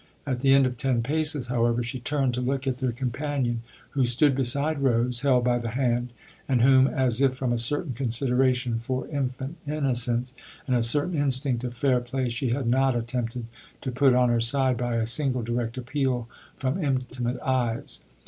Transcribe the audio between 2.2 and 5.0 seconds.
to look at their companion, who stood beside